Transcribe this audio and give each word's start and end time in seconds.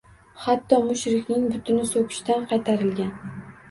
Hatto 0.45 0.79
mushrikning 0.87 1.45
butini 1.53 1.87
so‘kishdan 1.93 2.53
qaytarilgan 2.53 3.19